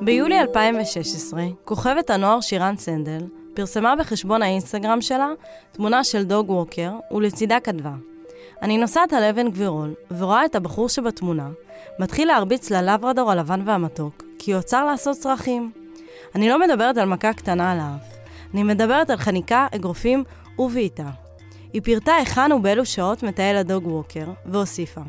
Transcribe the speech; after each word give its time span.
ביולי 0.00 0.40
2016, 0.40 1.42
כוכבת 1.64 2.10
הנוער 2.10 2.40
שירן 2.40 2.74
סנדל 2.76 3.22
פרסמה 3.54 3.96
בחשבון 3.96 4.42
האינסטגרם 4.42 5.00
שלה 5.00 5.28
תמונה 5.72 6.04
של 6.04 6.24
דוג 6.24 6.50
ווקר, 6.50 6.92
ולצידה 7.10 7.60
כתבה: 7.60 7.92
אני 8.62 8.78
נוסעת 8.78 9.12
על 9.12 9.22
אבן 9.22 9.50
גבירול, 9.50 9.94
ורואה 10.18 10.44
את 10.44 10.54
הבחור 10.54 10.88
שבתמונה, 10.88 11.48
מתחיל 11.98 12.28
להרביץ 12.28 12.70
ללברדור 12.70 13.30
הלבן 13.30 13.60
והמתוק, 13.64 14.22
כי 14.38 14.52
הוא 14.52 14.58
עצר 14.58 14.84
לעשות 14.84 15.16
צרכים. 15.16 15.72
אני 16.34 16.48
לא 16.48 16.60
מדברת 16.60 16.96
על 16.96 17.08
מכה 17.08 17.32
קטנה 17.32 17.72
על 17.72 17.78
האף, 17.80 18.16
אני 18.54 18.62
מדברת 18.62 19.10
על 19.10 19.16
חניקה, 19.16 19.66
אגרופים 19.74 20.24
ובעיטה. 20.58 21.10
היא 21.72 21.82
פירטה 21.82 22.14
היכן 22.14 22.52
ובאילו 22.52 22.86
שעות 22.86 23.22
מטייל 23.22 23.56
הדוג 23.56 23.86
ווקר, 23.86 24.24
והוסיפה: 24.46 25.00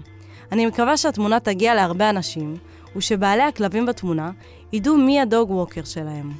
אני 0.51 0.65
מקווה 0.65 0.97
שהתמונה 0.97 1.39
תגיע 1.39 1.75
להרבה 1.75 2.09
אנשים, 2.09 2.57
ושבעלי 2.95 3.43
הכלבים 3.43 3.85
בתמונה 3.85 4.31
ידעו 4.73 4.97
מי 4.97 5.21
ה 5.21 5.29
dog 5.29 5.51
walker 5.51 5.83
שלהם. 5.83 6.31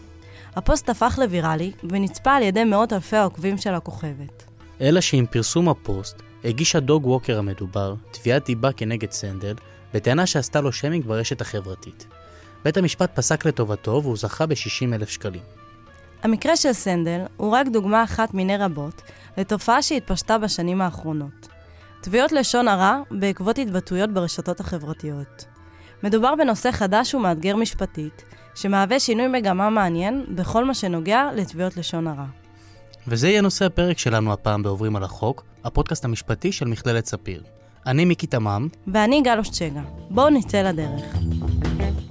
הפוסט 0.56 0.90
הפך 0.90 1.20
לוויראלי, 1.22 1.72
ונצפה 1.84 2.32
על 2.36 2.44
ידי 2.44 2.64
מאות 2.64 2.94
אלפי 2.94 3.18
העוקבים 3.18 3.58
של 3.58 3.74
הכוכבת. 3.74 4.44
אלא 4.82 5.02
שעם 5.02 5.26
פרסום 5.26 5.70
הפוסט, 5.70 6.22
הגיש 6.44 6.80
ה 6.80 6.86
dog 6.86 7.06
walker 7.06 7.40
המדובר 7.40 7.96
תביעת 8.12 8.46
דיבה 8.46 8.72
כנגד 8.72 9.12
סנדל, 9.12 9.56
בטענה 9.94 10.26
שעשתה 10.26 10.62
לו 10.62 10.72
שיימינג 10.72 11.06
ברשת 11.06 11.42
החברתית. 11.42 12.08
בית 12.66 12.78
המשפט 12.78 13.16
פסק 13.16 13.46
לטובתו 13.46 14.00
והוא 14.04 14.18
זכה 14.18 14.46
ב-60 14.46 14.94
אלף 14.96 15.10
שקלים. 15.10 15.42
המקרה 16.24 16.58
של 16.58 16.74
סנדל 16.74 17.20
הוא 17.38 17.52
רק 17.52 17.68
דוגמה 17.68 18.04
אחת 18.04 18.34
מיני 18.34 18.58
רבות 18.58 19.02
לתופעה 19.38 19.82
שהתפשטה 19.82 20.38
בשנים 20.38 20.82
האחרונות. 20.82 21.57
תביעות 22.02 22.32
לשון 22.32 22.68
הרע 22.68 23.00
בעקבות 23.12 23.58
התבטאויות 23.58 24.12
ברשתות 24.12 24.60
החברתיות. 24.60 25.46
מדובר 26.04 26.36
בנושא 26.36 26.72
חדש 26.72 27.16
ומאתגר 27.16 27.56
משפטית, 27.56 28.23
שמהווה 28.56 29.00
שינוי 29.00 29.28
מגמה 29.28 29.70
מעניין 29.70 30.25
בכל 30.36 30.66
מה 30.66 30.73
שנוגע 30.73 31.30
לתביעות 31.36 31.78
לשון 31.78 32.08
הרע. 32.08 32.25
וזה 33.08 33.30
יהיה 33.30 33.42
נושא 33.42 33.66
הפרק 33.66 33.98
שלנו 33.98 34.34
הפעם 34.34 34.64
בעוברים 34.64 34.95
על 34.95 35.03
החוק, 35.03 35.44
הפודקאסט 35.64 36.06
המשפטי 36.06 36.52
של 36.52 36.66
מכללת 36.66 37.06
ספיר. 37.06 37.44
אני 37.86 38.06
מיקי 38.06 38.28
תמם. 38.28 38.68
ואני 38.88 39.22
גלוש 39.22 39.50
צ'גה. 39.50 39.81
בואו 40.09 40.30
נצא 40.30 40.62
לדרך. 40.62 41.02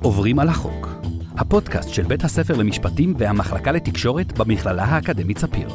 עוברים 0.03 0.39
על 0.39 0.49
החוק, 0.49 0.89
הפודקאסט 1.39 1.89
של 1.89 2.03
בית 2.03 2.25
הספר 2.25 2.57
למשפטים 2.57 3.15
והמחלקה 3.19 3.73
לתקשורת 3.73 4.39
במכללה 4.39 4.85
האקדמית 4.85 5.39
ספיר. 5.39 5.69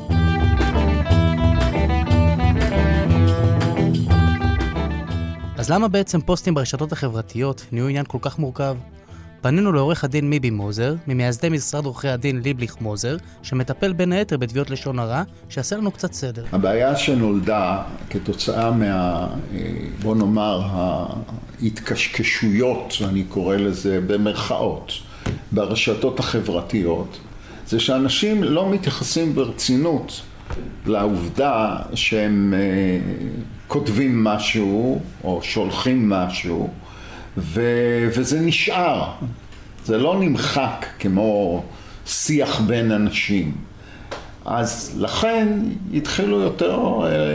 אז 5.62 5.70
למה 5.70 5.88
בעצם 5.88 6.22
פוסטים 6.22 6.54
ברשתות 6.54 6.92
החברתיות 6.92 7.66
נהיו 7.72 7.88
עניין 7.88 8.06
כל 8.08 8.18
כך 8.22 8.40
מורכב? 8.40 8.76
פנינו 9.42 9.72
לעורך 9.72 10.04
הדין 10.04 10.30
מיבי 10.30 10.50
מוזר, 10.50 10.96
ממייסדי 11.08 11.50
משרד 11.50 11.86
עורכי 11.86 12.08
הדין 12.08 12.42
ליבליך 12.42 12.76
מוזר, 12.82 13.18
שמטפל 13.44 13.94
בין 13.94 14.12
היתר 14.12 14.38
בתביעות 14.38 14.70
לשון 14.70 15.00
הרע, 15.00 15.24
שיעשה 15.50 15.78
לנו 15.78 15.92
קצת 15.92 16.14
סדר. 16.14 16.46
הבעיה 16.52 16.96
שנולדה 16.96 17.84
כתוצאה 18.10 18.72
מה, 18.72 19.28
אה, 19.54 19.60
בוא 20.02 20.16
נאמר, 20.16 20.62
ההתקשקשויות, 21.62 22.94
אני 23.10 23.24
קורא 23.24 23.56
לזה 23.56 24.02
במרכאות, 24.08 24.92
ברשתות 25.52 26.20
החברתיות, 26.20 27.18
זה 27.68 27.80
שאנשים 27.80 28.44
לא 28.44 28.70
מתייחסים 28.70 29.36
ברצינות 29.36 30.22
לעובדה 30.86 31.76
שהם 31.94 32.54
אה, 32.58 33.00
כותבים 33.72 34.24
משהו 34.24 35.02
או 35.24 35.40
שולחים 35.44 36.10
משהו 36.10 36.70
ו, 37.38 37.62
וזה 38.18 38.40
נשאר, 38.40 39.12
זה 39.86 39.98
לא 39.98 40.20
נמחק 40.20 40.86
כמו 41.00 41.64
שיח 42.06 42.62
בין 42.62 42.92
אנשים. 42.92 43.56
אז 44.46 44.96
לכן 45.00 45.48
התחילו 45.94 46.42
יותר, 46.42 46.80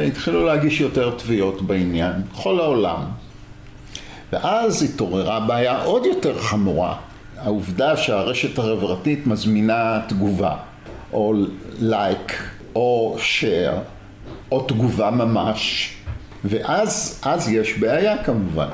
התחילו 0.08 0.46
להגיש 0.46 0.80
יותר 0.80 1.10
תביעות 1.19 1.62
בעניין, 1.62 2.12
בכל 2.32 2.60
העולם. 2.60 3.02
ואז 4.32 4.82
התעוררה 4.82 5.41
בעיה 5.41 5.82
עוד 5.84 6.06
יותר 6.06 6.38
חמורה, 6.38 6.96
העובדה 7.38 7.96
שהרשת 7.96 8.58
החברתית 8.58 9.26
מזמינה 9.26 10.00
תגובה, 10.08 10.56
או 11.12 11.34
לייק, 11.78 12.42
או 12.75 13.16
שייר, 13.19 13.75
או 14.52 14.60
תגובה 14.60 15.10
ממש, 15.10 15.95
ואז 16.48 17.48
יש 17.48 17.78
בעיה 17.78 18.24
כמובן. 18.24 18.68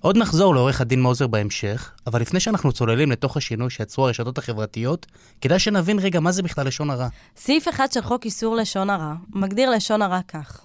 עוד 0.00 0.16
נחזור 0.16 0.54
לעורך 0.54 0.80
הדין 0.80 1.02
מוזר 1.02 1.26
בהמשך, 1.26 1.92
אבל 2.06 2.20
לפני 2.20 2.40
שאנחנו 2.40 2.72
צוללים 2.72 3.10
לתוך 3.10 3.36
השינוי 3.36 3.70
שיצרו 3.70 4.06
הרשתות 4.06 4.38
החברתיות, 4.38 5.06
כדאי 5.40 5.58
שנבין 5.58 5.98
רגע 5.98 6.20
מה 6.20 6.32
זה 6.32 6.42
בכלל 6.42 6.66
לשון 6.66 6.90
הרע. 6.90 7.08
סעיף 7.36 7.68
אחד 7.68 7.92
של 7.92 8.00
חוק 8.02 8.24
איסור 8.24 8.56
לשון 8.56 8.90
הרע 8.90 9.14
מגדיר 9.30 9.70
לשון 9.70 10.02
הרע 10.02 10.20
כך: 10.28 10.60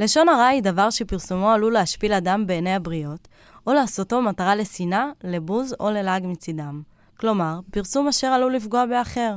לשון 0.00 0.28
הרע 0.28 0.46
היא 0.46 0.62
דבר 0.62 0.90
שפרסומו 0.90 1.50
עלול 1.50 1.72
להשפיל 1.72 2.12
אדם 2.12 2.46
בעיני 2.46 2.74
הבריות, 2.74 3.28
או 3.66 3.72
לעשותו 3.72 4.22
מטרה 4.22 4.56
לשנאה, 4.56 5.06
לבוז 5.24 5.74
או 5.80 5.90
ללעג 5.90 6.26
מצידם. 6.26 6.82
כלומר, 7.20 7.60
פרסום 7.70 8.08
אשר 8.08 8.26
עלול 8.26 8.54
לפגוע 8.54 8.86
באחר. 8.86 9.36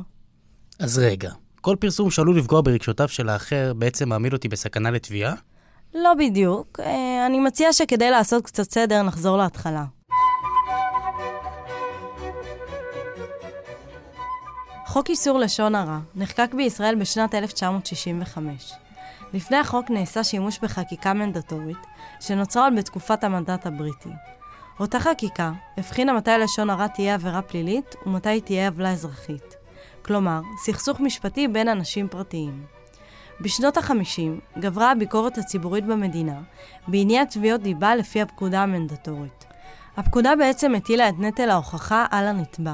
אז 0.79 0.97
רגע, 0.97 1.31
כל 1.61 1.75
פרסום 1.79 2.11
שעלול 2.11 2.37
לפגוע 2.37 2.61
ברגשותיו 2.61 3.07
של 3.07 3.29
האחר 3.29 3.73
בעצם 3.73 4.09
מעמיד 4.09 4.33
אותי 4.33 4.47
בסכנה 4.47 4.91
לתביעה? 4.91 5.33
לא 5.93 6.13
בדיוק. 6.13 6.79
אה, 6.79 7.25
אני 7.25 7.39
מציעה 7.39 7.73
שכדי 7.73 8.11
לעשות 8.11 8.45
קצת 8.45 8.71
סדר, 8.71 9.03
נחזור 9.03 9.37
להתחלה. 9.37 9.85
חוק 14.85 15.09
איסור 15.09 15.39
לשון 15.39 15.75
הרע 15.75 15.99
נחקק 16.15 16.53
בישראל 16.53 16.95
בשנת 16.95 17.35
1965. 17.35 18.73
לפני 19.33 19.57
החוק 19.57 19.89
נעשה 19.89 20.23
שימוש 20.23 20.59
בחקיקה 20.59 21.13
מנדטורית, 21.13 21.77
שנוצרה 22.19 22.63
עוד 22.63 22.73
בתקופת 22.77 23.23
המנדט 23.23 23.65
הבריטי. 23.65 24.09
אותה 24.79 24.99
חקיקה 24.99 25.51
הבחינה 25.77 26.13
מתי 26.13 26.31
לשון 26.43 26.69
הרע 26.69 26.87
תהיה 26.87 27.13
עבירה 27.13 27.41
פלילית 27.41 27.95
ומתי 28.05 28.41
תהיה 28.41 28.67
עוולה 28.67 28.91
אזרחית. 28.91 29.55
כלומר, 30.01 30.41
סכסוך 30.57 30.99
משפטי 30.99 31.47
בין 31.47 31.67
אנשים 31.67 32.07
פרטיים. 32.07 32.76
בשנות 33.41 33.77
ה-50 33.77 34.59
גברה 34.59 34.91
הביקורת 34.91 35.37
הציבורית 35.37 35.85
במדינה 35.85 36.41
בעניין 36.87 37.25
תביעות 37.25 37.61
דיבה 37.61 37.95
לפי 37.95 38.21
הפקודה 38.21 38.63
המנדטורית. 38.63 39.45
הפקודה 39.97 40.33
בעצם 40.35 40.75
הטילה 40.75 41.09
את 41.09 41.13
נטל 41.19 41.49
ההוכחה 41.49 42.05
על 42.11 42.27
הנתבע, 42.27 42.73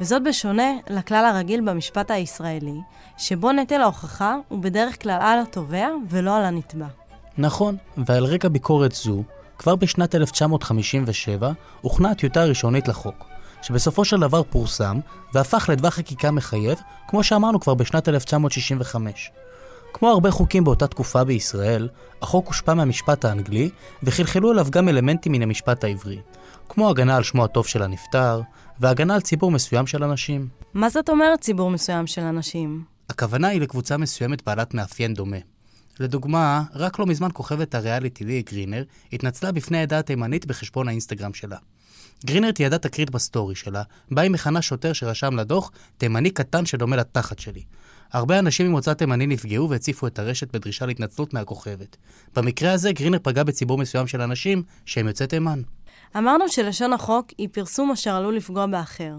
וזאת 0.00 0.22
בשונה 0.22 0.72
לכלל 0.90 1.24
הרגיל 1.24 1.70
במשפט 1.70 2.10
הישראלי, 2.10 2.80
שבו 3.18 3.52
נטל 3.52 3.80
ההוכחה 3.80 4.36
הוא 4.48 4.62
בדרך 4.62 5.02
כלל 5.02 5.18
על 5.20 5.38
התובע 5.38 5.88
ולא 6.08 6.36
על 6.36 6.44
הנתבע. 6.44 6.86
נכון, 7.38 7.76
ועל 7.96 8.24
רקע 8.24 8.48
ביקורת 8.48 8.92
זו, 8.92 9.22
כבר 9.58 9.76
בשנת 9.76 10.14
1957 10.14 11.52
הוכנה 11.80 12.10
הטיוטה 12.10 12.42
הראשונית 12.42 12.88
לחוק, 12.88 13.24
שבסופו 13.62 14.04
של 14.04 14.20
דבר 14.20 14.42
פורסם 14.42 15.00
והפך 15.34 15.68
לדבר 15.72 15.90
חקיקה 15.90 16.30
מחייב, 16.30 16.78
כמו 17.08 17.24
שאמרנו 17.24 17.60
כבר 17.60 17.74
בשנת 17.74 18.08
1965. 18.08 19.30
כמו 19.92 20.08
הרבה 20.08 20.30
חוקים 20.30 20.64
באותה 20.64 20.86
תקופה 20.86 21.24
בישראל, 21.24 21.88
החוק 22.22 22.46
הושפע 22.46 22.74
מהמשפט 22.74 23.24
האנגלי, 23.24 23.70
וחלחלו 24.02 24.52
אליו 24.52 24.66
גם 24.70 24.88
אלמנטים 24.88 25.32
מן 25.32 25.42
המשפט 25.42 25.84
העברי, 25.84 26.18
כמו 26.68 26.90
הגנה 26.90 27.16
על 27.16 27.22
שמו 27.22 27.44
הטוב 27.44 27.66
של 27.66 27.82
הנפטר, 27.82 28.40
והגנה 28.80 29.14
על 29.14 29.20
ציבור 29.20 29.50
מסוים 29.50 29.86
של 29.86 30.04
אנשים. 30.04 30.48
מה 30.74 30.90
זאת 30.90 31.08
אומרת 31.08 31.40
ציבור 31.40 31.70
מסוים 31.70 32.06
של 32.06 32.22
אנשים? 32.22 32.84
הכוונה 33.08 33.48
היא 33.48 33.60
לקבוצה 33.60 33.96
מסוימת 33.96 34.44
בעלת 34.46 34.74
מאפיין 34.74 35.14
דומה. 35.14 35.36
לדוגמה, 36.00 36.62
רק 36.74 36.98
לא 36.98 37.06
מזמן 37.06 37.28
כוכבת 37.32 37.74
הריאליטי 37.74 38.24
לי 38.24 38.42
גרינר 38.42 38.84
התנצלה 39.12 39.52
בפני 39.52 39.78
העדה 39.78 39.98
התימנית 39.98 40.46
בחשבון 40.46 40.88
האינסטגרם 40.88 41.34
שלה. 41.34 41.56
גרינר 42.26 42.52
תיעדה 42.52 42.78
תקרית 42.78 43.10
בסטורי 43.10 43.54
שלה, 43.54 43.82
בה 44.10 44.22
היא 44.22 44.30
מכנה 44.30 44.62
שוטר 44.62 44.92
שרשם 44.92 45.36
לה 45.36 45.50
דוח 45.50 45.70
תימני 45.98 46.30
קטן 46.30 46.66
שדומה 46.66 46.96
לתחת 46.96 47.38
שלי. 47.38 47.62
הרבה 48.12 48.38
אנשים 48.38 48.66
ממוצא 48.66 48.94
תימני 48.94 49.26
נפגעו 49.26 49.70
והציפו 49.70 50.06
את 50.06 50.18
הרשת 50.18 50.52
בדרישה 50.52 50.86
להתנצלות 50.86 51.34
מהכוכבת. 51.34 51.96
במקרה 52.36 52.72
הזה, 52.72 52.92
גרינר 52.92 53.18
פגעה 53.22 53.42
בציבור 53.42 53.78
מסוים 53.78 54.06
של 54.06 54.20
אנשים 54.20 54.62
שהם 54.86 55.08
יוצאי 55.08 55.26
תימן. 55.26 55.62
אמרנו 56.16 56.48
שלשון 56.48 56.92
החוק 56.92 57.26
היא 57.38 57.48
פרסום 57.52 57.90
אשר 57.90 58.14
עלול 58.14 58.36
לפגוע 58.36 58.66
באחר. 58.66 59.14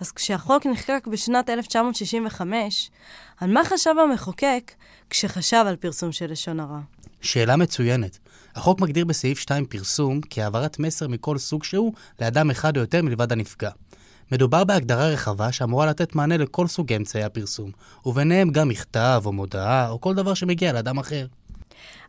אז 0.00 0.12
כשהחוק 0.12 0.66
נחקק 0.66 1.06
בשנת 1.10 1.50
1965, 1.50 2.90
על 3.40 3.52
מה 3.52 3.64
חשב 3.64 3.94
המחוקק 4.04 4.72
כשחשב 5.10 5.64
על 5.66 5.76
פרסום 5.76 6.12
של 6.12 6.30
לשון 6.30 6.60
הרע? 6.60 6.80
שאלה 7.20 7.56
מצוינת. 7.56 8.18
החוק 8.54 8.80
מגדיר 8.80 9.04
בסעיף 9.04 9.38
2 9.38 9.66
פרסום 9.66 10.20
כהעברת 10.30 10.78
מסר 10.78 11.08
מכל 11.08 11.38
סוג 11.38 11.64
שהוא 11.64 11.92
לאדם 12.20 12.50
אחד 12.50 12.76
או 12.76 12.80
יותר 12.80 13.02
מלבד 13.02 13.32
הנפגע. 13.32 13.70
מדובר 14.32 14.64
בהגדרה 14.64 15.06
רחבה 15.08 15.52
שאמורה 15.52 15.86
לתת 15.86 16.14
מענה 16.14 16.36
לכל 16.36 16.66
סוגי 16.66 16.96
אמצעי 16.96 17.24
הפרסום, 17.24 17.70
וביניהם 18.06 18.50
גם 18.50 18.68
מכתב 18.68 19.22
או 19.24 19.32
מודעה 19.32 19.88
או 19.90 20.00
כל 20.00 20.14
דבר 20.14 20.34
שמגיע 20.34 20.72
לאדם 20.72 20.98
אחר. 20.98 21.26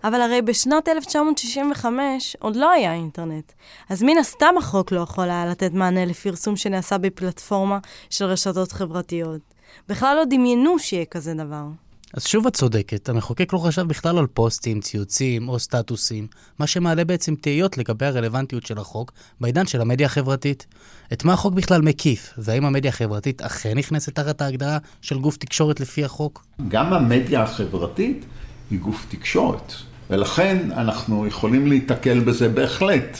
אבל 0.03 0.21
הרי 0.21 0.41
בשנת 0.41 0.87
1965 0.87 2.35
עוד 2.39 2.55
לא 2.55 2.71
היה 2.71 2.93
אינטרנט, 2.93 3.51
אז 3.89 4.03
מן 4.03 4.17
הסתם 4.17 4.53
החוק 4.57 4.91
לא 4.91 5.01
יכול 5.01 5.29
היה 5.29 5.45
לתת 5.45 5.73
מענה 5.73 6.05
לפרסום 6.05 6.55
שנעשה 6.55 6.97
בפלטפורמה 6.97 7.79
של 8.09 8.25
רשתות 8.25 8.71
חברתיות. 8.71 9.41
בכלל 9.89 10.15
לא 10.15 10.25
דמיינו 10.25 10.79
שיהיה 10.79 11.05
כזה 11.05 11.33
דבר. 11.33 11.65
אז 12.13 12.27
שוב 12.27 12.47
את 12.47 12.53
צודקת, 12.53 13.09
המחוקק 13.09 13.53
לא 13.53 13.57
חשב 13.57 13.81
בכלל 13.81 14.17
על 14.17 14.27
פוסטים, 14.27 14.81
ציוצים 14.81 15.49
או 15.49 15.59
סטטוסים, 15.59 16.27
מה 16.59 16.67
שמעלה 16.67 17.05
בעצם 17.05 17.35
תהיות 17.35 17.77
לגבי 17.77 18.05
הרלוונטיות 18.05 18.65
של 18.65 18.77
החוק 18.77 19.11
בעידן 19.41 19.65
של 19.67 19.81
המדיה 19.81 20.05
החברתית. 20.05 20.65
את 21.13 21.25
מה 21.25 21.33
החוק 21.33 21.53
בכלל 21.53 21.81
מקיף, 21.81 22.33
והאם 22.37 22.65
המדיה 22.65 22.89
החברתית 22.89 23.41
אכן 23.41 23.77
נכנסת 23.77 24.15
תחת 24.15 24.41
ההגדרה 24.41 24.77
של 25.01 25.19
גוף 25.19 25.37
תקשורת 25.37 25.79
לפי 25.79 26.03
החוק? 26.05 26.45
גם 26.67 26.93
המדיה 26.93 27.43
החברתית 27.43 28.25
היא 28.71 28.79
גוף 28.79 29.05
תקשורת, 29.09 29.73
ולכן 30.09 30.71
אנחנו 30.71 31.27
יכולים 31.27 31.67
להיתקל 31.67 32.19
בזה 32.19 32.49
בהחלט. 32.49 33.17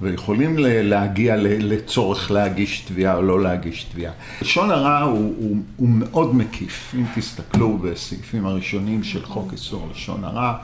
ויכולים 0.00 0.56
להגיע 0.58 1.36
לצורך 1.38 2.30
להגיש 2.30 2.80
תביעה 2.80 3.16
או 3.16 3.22
לא 3.22 3.42
להגיש 3.42 3.84
תביעה. 3.84 4.12
לשון 4.42 4.70
הרע 4.70 5.00
הוא, 5.00 5.34
הוא, 5.38 5.56
הוא 5.76 5.88
מאוד 5.88 6.34
מקיף. 6.34 6.94
אם 6.94 7.04
תסתכלו 7.14 7.78
בסעיפים 7.78 8.46
הראשונים 8.46 9.02
של 9.04 9.24
חוק 9.24 9.52
איסור 9.52 9.88
לשון 9.92 10.24
הרע, 10.24 10.56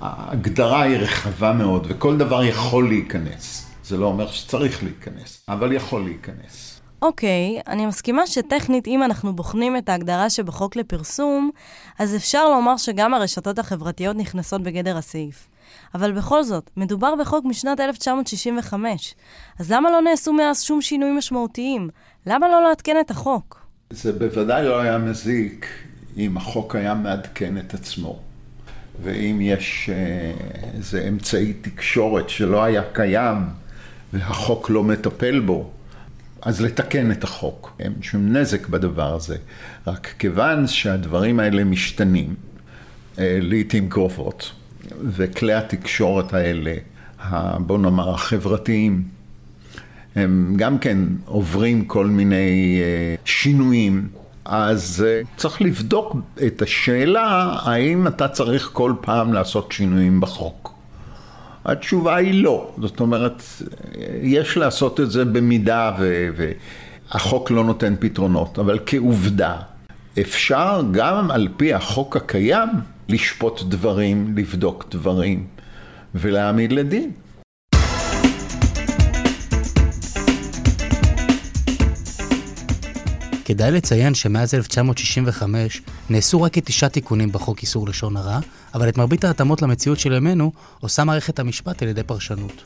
ההגדרה 0.00 0.82
היא 0.82 0.96
רחבה 0.96 1.52
מאוד 1.52 1.86
וכל 1.88 2.16
דבר 2.16 2.44
יכול 2.44 2.88
להיכנס. 2.88 3.66
זה 3.84 3.96
לא 3.96 4.06
אומר 4.06 4.26
שצריך 4.26 4.82
להיכנס, 4.82 5.44
אבל 5.48 5.72
יכול 5.72 6.04
להיכנס. 6.04 6.67
אוקיי, 7.02 7.58
okay, 7.58 7.70
אני 7.70 7.86
מסכימה 7.86 8.26
שטכנית 8.26 8.86
אם 8.86 9.02
אנחנו 9.02 9.36
בוחנים 9.36 9.76
את 9.76 9.88
ההגדרה 9.88 10.30
שבחוק 10.30 10.76
לפרסום, 10.76 11.50
אז 11.98 12.16
אפשר 12.16 12.48
לומר 12.48 12.76
שגם 12.76 13.14
הרשתות 13.14 13.58
החברתיות 13.58 14.16
נכנסות 14.16 14.62
בגדר 14.62 14.96
הסעיף. 14.96 15.48
אבל 15.94 16.12
בכל 16.12 16.42
זאת, 16.42 16.70
מדובר 16.76 17.14
בחוק 17.20 17.44
משנת 17.44 17.80
1965, 17.80 19.14
אז 19.58 19.72
למה 19.72 19.90
לא 19.90 20.00
נעשו 20.00 20.32
מאז 20.32 20.62
שום 20.62 20.82
שינויים 20.82 21.16
משמעותיים? 21.16 21.88
למה 22.26 22.48
לא 22.48 22.62
לעדכן 22.62 22.96
את 23.00 23.10
החוק? 23.10 23.66
זה 23.90 24.12
בוודאי 24.12 24.64
לא 24.64 24.80
היה 24.80 24.98
מזיק 24.98 25.66
אם 26.16 26.36
החוק 26.36 26.74
היה 26.74 26.94
מעדכן 26.94 27.58
את 27.58 27.74
עצמו. 27.74 28.18
ואם 29.02 29.38
יש 29.40 29.90
אה, 29.92 30.32
איזה 30.74 31.08
אמצעי 31.08 31.52
תקשורת 31.52 32.28
שלא 32.28 32.64
היה 32.64 32.82
קיים 32.92 33.36
והחוק 34.12 34.70
לא 34.70 34.84
מטפל 34.84 35.40
בו, 35.40 35.70
אז 36.48 36.60
לתקן 36.60 37.10
את 37.10 37.24
החוק. 37.24 37.72
אין 37.80 37.92
שום 38.02 38.36
נזק 38.36 38.68
בדבר 38.68 39.14
הזה. 39.14 39.36
רק 39.86 40.14
כיוון 40.18 40.66
שהדברים 40.66 41.40
האלה 41.40 41.64
משתנים, 41.64 42.34
אה, 43.18 43.38
לעיתים 43.42 43.88
קרובות, 43.88 44.52
וכלי 45.04 45.54
התקשורת 45.54 46.34
האלה, 46.34 46.74
בוא 47.58 47.78
נאמר 47.78 48.10
החברתיים, 48.10 49.04
הם 50.14 50.54
גם 50.56 50.78
כן 50.78 50.98
עוברים 51.24 51.84
כל 51.84 52.06
מיני 52.06 52.80
אה, 52.82 53.14
שינויים, 53.24 54.08
אז 54.44 55.04
אה, 55.08 55.20
צריך 55.36 55.62
לבדוק 55.62 56.16
את 56.46 56.62
השאלה 56.62 57.56
האם 57.62 58.06
אתה 58.06 58.28
צריך 58.28 58.70
כל 58.72 58.92
פעם 59.00 59.32
לעשות 59.32 59.72
שינויים 59.72 60.20
בחוק. 60.20 60.77
התשובה 61.68 62.16
היא 62.16 62.44
לא, 62.44 62.70
זאת 62.80 63.00
אומרת, 63.00 63.42
יש 64.22 64.56
לעשות 64.56 65.00
את 65.00 65.10
זה 65.10 65.24
במידה. 65.24 65.96
והחוק 66.36 67.50
לא 67.50 67.64
נותן 67.64 67.94
פתרונות, 67.98 68.58
אבל 68.58 68.78
כעובדה, 68.86 69.56
אפשר 70.20 70.82
גם 70.90 71.30
על 71.30 71.48
פי 71.56 71.74
החוק 71.74 72.16
הקיים 72.16 72.68
לשפוט 73.08 73.62
דברים, 73.62 74.34
לבדוק 74.36 74.86
דברים 74.90 75.46
ולהעמיד 76.14 76.72
לדין. 76.72 77.10
כדאי 83.48 83.70
לציין 83.70 84.14
שמאז 84.14 84.54
1965 84.54 85.82
נעשו 86.10 86.42
רק 86.42 86.54
כתשעה 86.54 86.88
תיקונים 86.88 87.32
בחוק 87.32 87.62
איסור 87.62 87.88
לשון 87.88 88.16
הרע, 88.16 88.38
אבל 88.74 88.88
את 88.88 88.98
מרבית 88.98 89.24
ההתאמות 89.24 89.62
למציאות 89.62 89.98
של 89.98 90.12
ימינו 90.12 90.52
עושה 90.80 91.04
מערכת 91.04 91.38
המשפט 91.38 91.82
על 91.82 91.88
ידי 91.88 92.02
פרשנות. 92.02 92.62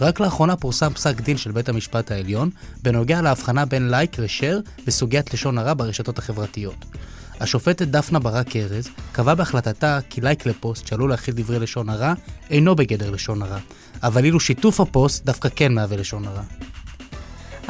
רק 0.00 0.20
לאחרונה 0.20 0.56
פורסם 0.56 0.92
פסק 0.92 1.20
דין 1.20 1.36
של 1.36 1.52
בית 1.52 1.68
המשפט 1.68 2.10
העליון 2.10 2.50
בנוגע 2.82 3.22
להבחנה 3.22 3.64
בין 3.64 3.90
לייק 3.90 4.18
לשר 4.18 4.60
וסוגיית 4.86 5.34
לשון 5.34 5.58
הרע 5.58 5.74
ברשתות 5.74 6.18
החברתיות. 6.18 6.84
השופטת 7.40 7.88
דפנה 7.88 8.18
ברק 8.18 8.56
ארז 8.56 8.88
קבעה 9.12 9.34
בהחלטתה 9.34 9.98
כי 10.10 10.20
לייק 10.20 10.46
לפוסט 10.46 10.86
שעלול 10.86 11.10
להכיל 11.10 11.34
דברי 11.34 11.58
לשון 11.58 11.88
הרע 11.88 12.14
אינו 12.50 12.76
בגדר 12.76 13.10
לשון 13.10 13.42
הרע, 13.42 13.58
ואילו 14.02 14.40
שיתוף 14.40 14.80
הפוסט 14.80 15.24
דווקא 15.24 15.48
כן 15.56 15.74
מהווה 15.74 15.96
לשון 15.96 16.24
הרע. 16.24 16.42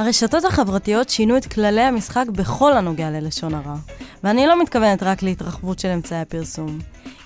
הרשתות 0.01 0.45
החברתיות 0.45 1.09
שינו 1.09 1.37
את 1.37 1.47
כללי 1.47 1.81
המשחק 1.81 2.25
בכל 2.33 2.73
הנוגע 2.73 3.11
ללשון 3.11 3.55
הרע, 3.55 3.77
ואני 4.25 4.47
לא 4.47 4.63
מתכוונת 4.63 5.03
רק 5.03 5.23
להתרחבות 5.23 5.79
של 5.79 5.89
אמצעי 5.89 6.21
הפרסום. 6.21 6.79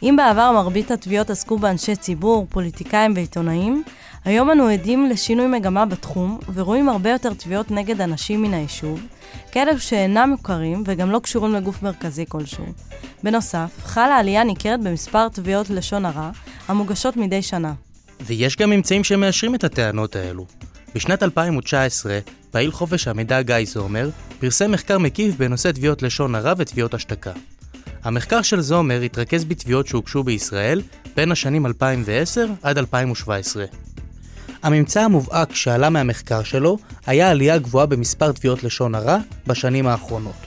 אם 0.02 0.14
בעבר 0.16 0.52
מרבית 0.52 0.90
התביעות 0.90 1.30
עסקו 1.30 1.58
באנשי 1.58 1.96
ציבור, 1.96 2.46
פוליטיקאים 2.50 3.12
ועיתונאים, 3.14 3.82
היום 4.24 4.50
אנו 4.50 4.68
עדים 4.68 5.06
לשינוי 5.06 5.46
מגמה 5.46 5.86
בתחום, 5.86 6.38
ורואים 6.54 6.88
הרבה 6.88 7.10
יותר 7.10 7.34
תביעות 7.34 7.70
נגד 7.70 8.00
אנשים 8.00 8.42
מן 8.42 8.54
היישוב, 8.54 9.00
כאלו 9.52 9.78
שאינם 9.78 10.30
מוכרים 10.30 10.82
וגם 10.86 11.10
לא 11.10 11.18
קשורים 11.18 11.54
לגוף 11.54 11.82
מרכזי 11.82 12.24
כלשהו. 12.28 12.66
בנוסף, 13.22 13.70
חלה 13.82 14.16
עלייה 14.16 14.44
ניכרת 14.44 14.80
במספר 14.80 15.28
תביעות 15.28 15.70
לשון 15.70 16.04
הרע, 16.04 16.30
המוגשות 16.68 17.16
מדי 17.16 17.42
שנה. 17.42 17.72
ויש 18.20 18.56
גם 18.56 18.70
ממצאים 18.70 19.04
שמאשרים 19.04 19.54
את 19.54 19.64
הטענות 19.64 20.16
האלו. 20.16 20.46
בשנת 20.94 21.22
2019, 21.22 22.18
פעיל 22.54 22.72
חופש 22.72 23.08
המידע 23.08 23.42
גיא 23.42 23.56
זומר 23.66 24.10
פרסם 24.38 24.72
מחקר 24.72 24.98
מקיף 24.98 25.34
בנושא 25.36 25.70
תביעות 25.72 26.02
לשון 26.02 26.34
הרע 26.34 26.52
ותביעות 26.58 26.94
השתקה. 26.94 27.32
המחקר 28.04 28.42
של 28.42 28.60
זומר 28.60 29.00
התרכז 29.00 29.44
בתביעות 29.44 29.86
שהוגשו 29.86 30.22
בישראל 30.22 30.82
בין 31.16 31.32
השנים 31.32 31.66
2010 31.66 32.46
עד 32.62 32.78
2017. 32.78 33.64
הממצא 34.62 35.00
המובהק 35.00 35.54
שעלה 35.54 35.90
מהמחקר 35.90 36.42
שלו 36.42 36.78
היה 37.06 37.30
עלייה 37.30 37.58
גבוהה 37.58 37.86
במספר 37.86 38.32
תביעות 38.32 38.64
לשון 38.64 38.94
הרע 38.94 39.18
בשנים 39.46 39.86
האחרונות. 39.86 40.46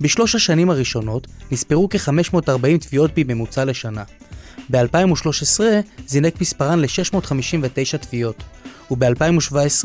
בשלוש 0.00 0.34
השנים 0.34 0.70
הראשונות 0.70 1.26
נספרו 1.50 1.88
כ-540 1.90 2.78
תביעות 2.80 3.10
בממוצע 3.16 3.64
לשנה. 3.64 4.04
ב-2013 4.70 5.60
זינק 6.06 6.40
מספרן 6.40 6.80
ל-659 6.80 7.96
תביעות, 8.00 8.42
וב-2017, 8.90 9.84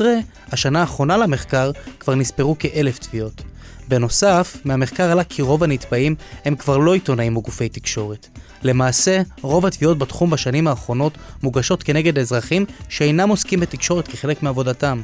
השנה 0.52 0.80
האחרונה 0.80 1.16
למחקר, 1.16 1.70
כבר 2.00 2.14
נספרו 2.14 2.56
כאלף 2.58 2.98
תביעות. 2.98 3.42
בנוסף, 3.88 4.56
מהמחקר 4.64 5.10
עלה 5.10 5.24
כי 5.24 5.42
רוב 5.42 5.64
הנתבעים 5.64 6.14
הם 6.44 6.56
כבר 6.56 6.78
לא 6.78 6.94
עיתונאים 6.94 7.36
או 7.36 7.42
גופי 7.42 7.68
תקשורת. 7.68 8.28
למעשה, 8.62 9.22
רוב 9.42 9.66
התביעות 9.66 9.98
בתחום 9.98 10.30
בשנים 10.30 10.68
האחרונות 10.68 11.18
מוגשות 11.42 11.82
כנגד 11.82 12.18
אזרחים 12.18 12.64
שאינם 12.88 13.28
עוסקים 13.28 13.60
בתקשורת 13.60 14.08
כחלק 14.08 14.42
מעבודתם. 14.42 15.02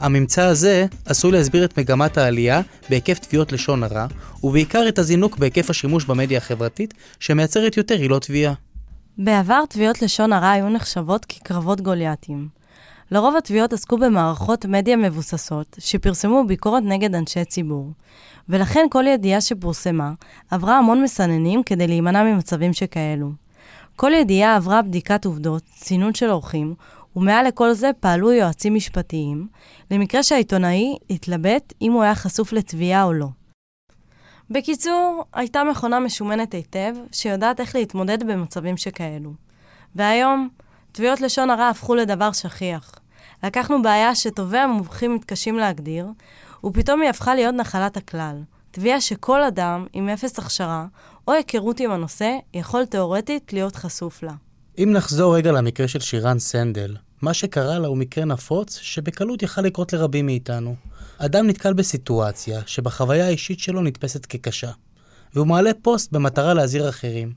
הממצא 0.00 0.42
הזה 0.42 0.86
עשוי 1.06 1.32
להסביר 1.32 1.64
את 1.64 1.78
מגמת 1.78 2.18
העלייה 2.18 2.60
בהיקף 2.90 3.18
תביעות 3.18 3.52
לשון 3.52 3.82
הרע, 3.82 4.06
ובעיקר 4.42 4.88
את 4.88 4.98
הזינוק 4.98 5.36
בהיקף 5.36 5.70
השימוש 5.70 6.04
במדיה 6.04 6.38
החברתית, 6.38 6.94
שמייצרת 7.20 7.76
יותר 7.76 7.94
עילות 7.94 8.22
תביעה. 8.22 8.54
בעבר 9.18 9.64
תביעות 9.68 10.02
לשון 10.02 10.32
הרע 10.32 10.50
היו 10.50 10.68
נחשבות 10.68 11.24
כקרבות 11.24 11.80
גוליאטים. 11.80 12.61
לרוב 13.12 13.36
התביעות 13.36 13.72
עסקו 13.72 13.98
במערכות 13.98 14.64
מדיה 14.64 14.96
מבוססות, 14.96 15.76
שפרסמו 15.78 16.44
ביקורת 16.46 16.82
נגד 16.82 17.14
אנשי 17.14 17.44
ציבור. 17.44 17.90
ולכן 18.48 18.86
כל 18.90 19.04
ידיעה 19.06 19.40
שפורסמה 19.40 20.12
עברה 20.50 20.78
המון 20.78 21.02
מסננים 21.02 21.62
כדי 21.62 21.86
להימנע 21.86 22.22
ממצבים 22.22 22.72
שכאלו. 22.72 23.30
כל 23.96 24.12
ידיעה 24.12 24.56
עברה 24.56 24.82
בדיקת 24.82 25.24
עובדות, 25.24 25.62
צינון 25.74 26.14
של 26.14 26.30
אורחים, 26.30 26.74
ומעל 27.16 27.46
לכל 27.46 27.72
זה 27.72 27.90
פעלו 28.00 28.32
יועצים 28.32 28.74
משפטיים, 28.74 29.48
למקרה 29.90 30.22
שהעיתונאי 30.22 30.96
התלבט 31.10 31.72
אם 31.82 31.92
הוא 31.92 32.02
היה 32.02 32.14
חשוף 32.14 32.52
לתביעה 32.52 33.04
או 33.04 33.12
לא. 33.12 33.28
בקיצור, 34.50 35.24
הייתה 35.32 35.64
מכונה 35.64 36.00
משומנת 36.00 36.54
היטב, 36.54 36.94
שיודעת 37.12 37.60
איך 37.60 37.74
להתמודד 37.74 38.22
במצבים 38.22 38.76
שכאלו. 38.76 39.32
והיום, 39.94 40.48
תביעות 40.92 41.20
לשון 41.20 41.50
הרע 41.50 41.68
הפכו 41.68 41.94
לדבר 41.94 42.32
שכיח. 42.32 43.01
לקחנו 43.44 43.82
בעיה 43.82 44.14
שטובי 44.14 44.58
המומחים 44.58 45.14
מתקשים 45.14 45.58
להגדיר, 45.58 46.06
ופתאום 46.64 47.00
היא 47.00 47.10
הפכה 47.10 47.34
להיות 47.34 47.54
נחלת 47.54 47.96
הכלל. 47.96 48.36
תביעה 48.70 49.00
שכל 49.00 49.42
אדם 49.42 49.86
עם 49.92 50.08
אפס 50.08 50.38
הכשרה 50.38 50.86
או 51.28 51.32
היכרות 51.32 51.80
עם 51.80 51.90
הנושא 51.90 52.38
יכול 52.54 52.84
תאורטית 52.84 53.52
להיות 53.52 53.76
חשוף 53.76 54.22
לה. 54.22 54.32
אם 54.78 54.90
נחזור 54.92 55.36
רגע 55.36 55.52
למקרה 55.52 55.88
של 55.88 56.00
שירן 56.00 56.38
סנדל, 56.38 56.96
מה 57.22 57.34
שקרה 57.34 57.78
לה 57.78 57.88
הוא 57.88 57.96
מקרה 57.96 58.24
נפוץ 58.24 58.78
שבקלות 58.82 59.42
יכל 59.42 59.60
לקרות 59.60 59.92
לרבים 59.92 60.26
מאיתנו. 60.26 60.74
אדם 61.18 61.46
נתקל 61.46 61.72
בסיטואציה 61.72 62.60
שבחוויה 62.66 63.26
האישית 63.26 63.58
שלו 63.58 63.82
נתפסת 63.82 64.26
כקשה, 64.26 64.70
והוא 65.34 65.46
מעלה 65.46 65.70
פוסט 65.82 66.12
במטרה 66.12 66.54
להזהיר 66.54 66.88
אחרים. 66.88 67.32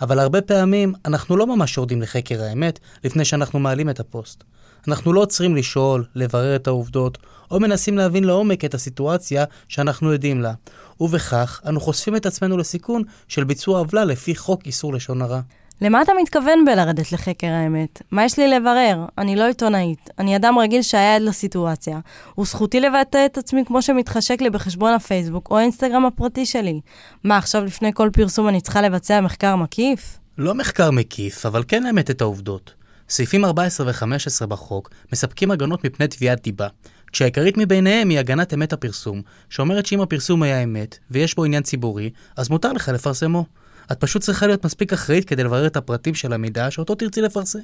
אבל 0.00 0.18
הרבה 0.18 0.40
פעמים 0.40 0.94
אנחנו 1.04 1.36
לא 1.36 1.46
ממש 1.46 1.76
יורדים 1.76 2.02
לחקר 2.02 2.42
האמת 2.42 2.78
לפני 3.04 3.24
שאנחנו 3.24 3.58
מעלים 3.58 3.90
את 3.90 4.00
הפוסט. 4.00 4.44
אנחנו 4.88 5.12
לא 5.12 5.20
עוצרים 5.20 5.56
לשאול, 5.56 6.04
לברר 6.14 6.56
את 6.56 6.66
העובדות, 6.66 7.18
או 7.50 7.60
מנסים 7.60 7.98
להבין 7.98 8.24
לעומק 8.24 8.64
את 8.64 8.74
הסיטואציה 8.74 9.44
שאנחנו 9.68 10.10
עדים 10.10 10.40
לה. 10.40 10.52
ובכך, 11.00 11.60
אנו 11.68 11.80
חושפים 11.80 12.16
את 12.16 12.26
עצמנו 12.26 12.56
לסיכון 12.56 13.02
של 13.28 13.44
ביצוע 13.44 13.78
עוולה 13.78 14.04
לפי 14.04 14.34
חוק 14.34 14.66
איסור 14.66 14.94
לשון 14.94 15.22
הרע. 15.22 15.40
למה 15.80 16.02
אתה 16.02 16.12
מתכוון 16.22 16.64
בלרדת 16.64 17.12
לחקר 17.12 17.46
האמת? 17.46 18.02
מה 18.10 18.24
יש 18.24 18.38
לי 18.38 18.48
לברר? 18.48 19.06
אני 19.18 19.36
לא 19.36 19.46
עיתונאית. 19.46 20.10
אני 20.18 20.36
אדם 20.36 20.58
רגיל 20.58 20.82
שהיה 20.82 21.16
עד 21.16 21.22
לסיטואציה. 21.22 22.00
וזכותי 22.38 22.80
לבטא 22.80 23.26
את 23.26 23.38
עצמי 23.38 23.64
כמו 23.66 23.82
שמתחשק 23.82 24.40
לי 24.40 24.50
בחשבון 24.50 24.94
הפייסבוק 24.94 25.50
או 25.50 25.58
האינסטגרם 25.58 26.06
הפרטי 26.06 26.46
שלי. 26.46 26.80
מה, 27.24 27.36
עכשיו 27.36 27.64
לפני 27.64 27.90
כל 27.94 28.10
פרסום 28.12 28.48
אני 28.48 28.60
צריכה 28.60 28.82
לבצע 28.82 29.20
מחקר 29.20 29.56
מקיף? 29.56 30.18
לא 30.38 30.54
מחקר 30.54 30.90
מקיף, 30.90 31.46
אבל 31.46 31.64
כן 31.68 31.82
לאמת 31.82 32.10
את 32.10 32.20
העובדות. 32.20 32.81
סעיפים 33.12 33.44
14 33.44 33.86
ו-15 33.86 34.46
בחוק 34.46 34.90
מספקים 35.12 35.50
הגנות 35.50 35.84
מפני 35.84 36.08
תביעת 36.08 36.42
דיבה, 36.42 36.68
כשהעיקרית 37.12 37.56
מביניהם 37.58 38.08
היא 38.08 38.18
הגנת 38.18 38.54
אמת 38.54 38.72
הפרסום, 38.72 39.22
שאומרת 39.50 39.86
שאם 39.86 40.00
הפרסום 40.00 40.42
היה 40.42 40.62
אמת, 40.62 40.98
ויש 41.10 41.34
בו 41.34 41.44
עניין 41.44 41.62
ציבורי, 41.62 42.10
אז 42.36 42.50
מותר 42.50 42.72
לך 42.72 42.88
לפרסמו. 42.88 43.44
את 43.92 44.00
פשוט 44.00 44.22
צריכה 44.22 44.46
להיות 44.46 44.64
מספיק 44.64 44.92
אחראית 44.92 45.24
כדי 45.24 45.44
לברר 45.44 45.66
את 45.66 45.76
הפרטים 45.76 46.14
של 46.14 46.32
המידע 46.32 46.70
שאותו 46.70 46.94
תרצי 46.94 47.20
לפרסם. 47.20 47.58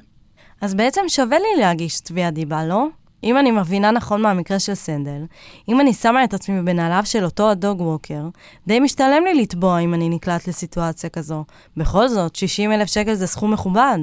אז 0.61 0.73
בעצם 0.73 1.01
שווה 1.07 1.37
לי 1.39 1.61
להגיש 1.61 1.99
תביעת 1.99 2.33
דיבה, 2.33 2.65
לא? 2.65 2.87
אם 3.23 3.37
אני 3.37 3.51
מבינה 3.51 3.91
נכון 3.91 4.21
מהמקרה 4.21 4.59
של 4.59 4.75
סנדל, 4.75 5.21
אם 5.69 5.81
אני 5.81 5.93
שמה 5.93 6.23
את 6.23 6.33
עצמי 6.33 6.61
בנעליו 6.61 7.01
של 7.05 7.25
אותו 7.25 7.49
הדוג 7.49 7.81
ווקר, 7.81 8.23
די 8.67 8.79
משתלם 8.79 9.23
לי 9.23 9.41
לתבוע 9.41 9.79
אם 9.79 9.93
אני 9.93 10.09
נקלט 10.09 10.47
לסיטואציה 10.47 11.09
כזו. 11.09 11.45
בכל 11.77 12.07
זאת, 12.07 12.35
60 12.35 12.71
אלף 12.71 12.87
שקל 12.87 13.13
זה 13.13 13.27
סכום 13.27 13.53
מכובד. 13.53 13.99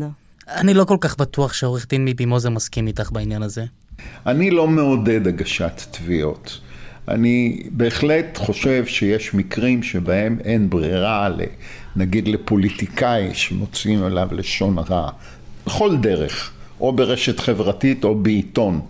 אני 0.48 0.74
לא 0.74 0.84
כל 0.84 0.96
כך 1.00 1.16
בטוח 1.16 1.52
שעורך 1.52 1.86
דין 1.88 2.04
מיבי 2.04 2.24
מוזר 2.24 2.50
מסכים 2.50 2.86
איתך 2.86 3.12
בעניין 3.12 3.42
הזה. 3.42 3.64
אני 4.26 4.50
לא 4.50 4.66
מעודד 4.68 5.26
הגשת 5.26 5.82
תביעות. 5.90 6.60
אני 7.08 7.62
בהחלט 7.70 8.38
חושב 8.38 8.86
שיש 8.86 9.34
מקרים 9.34 9.82
שבהם 9.82 10.38
אין 10.44 10.70
ברירה, 10.70 11.28
נגיד 11.96 12.28
לפוליטיקאי 12.28 13.30
שמוציאים 13.34 14.02
עליו 14.02 14.28
לשון 14.32 14.78
הרע, 14.78 15.10
בכל 15.66 15.96
דרך, 15.96 16.50
או 16.80 16.92
ברשת 16.92 17.40
חברתית 17.40 18.04
או 18.04 18.14
בעיתון, 18.14 18.80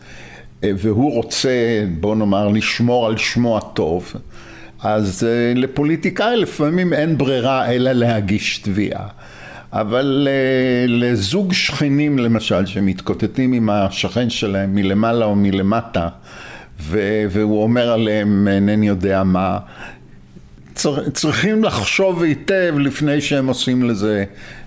והוא 0.62 1.12
רוצה, 1.12 1.84
בוא 2.00 2.16
נאמר, 2.16 2.48
לשמור 2.48 3.06
על 3.06 3.16
שמו 3.16 3.58
הטוב, 3.58 4.12
אז 4.80 5.24
אה, 5.24 5.52
לפוליטיקאי 5.54 6.36
לפעמים 6.36 6.92
אין 6.92 7.18
ברירה 7.18 7.72
אלא 7.72 7.92
להגיש 7.92 8.58
תביעה. 8.58 9.08
אבל 9.80 10.28
אה, 10.30 10.84
לזוג 10.88 11.52
שכנים 11.52 12.18
למשל 12.18 12.66
שמתקוטטים 12.66 13.52
עם 13.52 13.70
השכן 13.70 14.30
שלהם 14.30 14.74
מלמעלה 14.74 15.24
או 15.24 15.34
מלמטה 15.36 16.08
והוא 17.30 17.62
אומר 17.62 17.92
עליהם 17.92 18.48
אינני 18.48 18.88
יודע 18.88 19.22
מה 19.24 19.58
צריכים 21.12 21.64
לחשוב 21.64 22.22
היטב 22.22 22.74
לפני 22.78 23.20
שהם 23.20 23.46
עושים 23.46 23.82
לזה 23.82 24.24